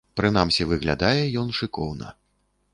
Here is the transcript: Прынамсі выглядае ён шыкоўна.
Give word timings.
Прынамсі 0.19 0.65
выглядае 0.71 1.21
ён 1.45 1.55
шыкоўна. 1.61 2.13